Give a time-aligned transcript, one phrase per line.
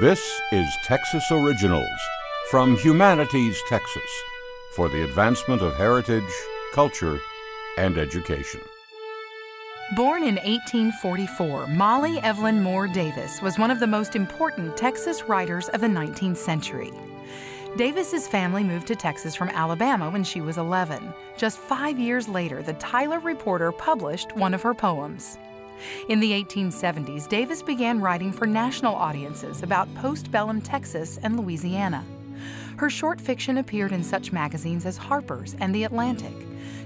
[0.00, 2.00] This is Texas Originals
[2.50, 4.10] from Humanities Texas
[4.70, 6.24] for the advancement of heritage,
[6.72, 7.20] culture,
[7.76, 8.62] and education.
[9.94, 15.68] Born in 1844, Mollie Evelyn Moore Davis was one of the most important Texas writers
[15.68, 16.90] of the 19th century.
[17.76, 21.12] Davis's family moved to Texas from Alabama when she was 11.
[21.36, 25.36] Just five years later, the Tyler Reporter published one of her poems.
[26.08, 32.04] In the 1870s, Davis began writing for national audiences about postbellum Texas and Louisiana.
[32.76, 36.34] Her short fiction appeared in such magazines as Harper's and The Atlantic.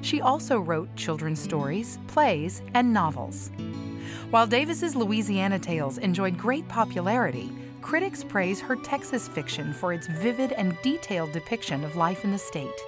[0.03, 3.51] She also wrote children's stories, plays, and novels.
[4.31, 10.53] While Davis's Louisiana tales enjoyed great popularity, critics praise her Texas fiction for its vivid
[10.53, 12.81] and detailed depiction of life in the state.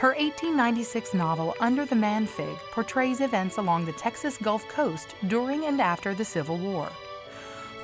[0.00, 5.64] Her 1896 novel Under the Man Fig portrays events along the Texas Gulf Coast during
[5.64, 6.88] and after the Civil War.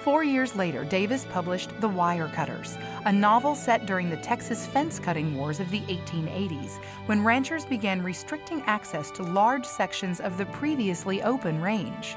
[0.05, 5.01] Four years later, Davis published The Wire Cutters, a novel set during the Texas fence
[5.01, 10.47] cutting wars of the 1880s, when ranchers began restricting access to large sections of the
[10.47, 12.17] previously open range.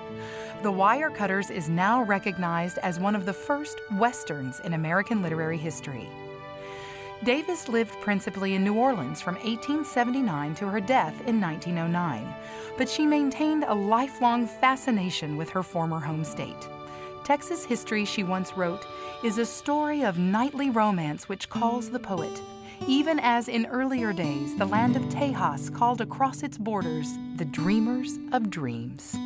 [0.61, 5.57] The Wire Cutters is now recognized as one of the first Westerns in American literary
[5.57, 6.07] history.
[7.23, 12.33] Davis lived principally in New Orleans from 1879 to her death in 1909,
[12.77, 16.69] but she maintained a lifelong fascination with her former home state.
[17.23, 18.85] Texas history, she once wrote,
[19.23, 22.41] is a story of knightly romance which calls the poet,
[22.87, 28.19] even as in earlier days the land of Tejas called across its borders the dreamers
[28.31, 29.17] of dreams.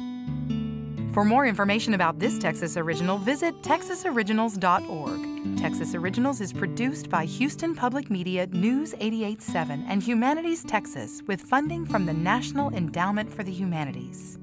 [1.14, 5.58] For more information about this Texas Original, visit texasoriginals.org.
[5.58, 11.86] Texas Originals is produced by Houston Public Media News 887 and Humanities Texas with funding
[11.86, 14.40] from the National Endowment for the Humanities.